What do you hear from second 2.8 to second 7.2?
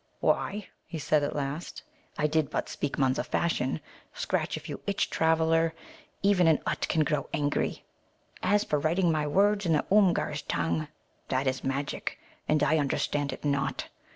Munza fashion. Scratch if you itch, traveller. Even an Utt can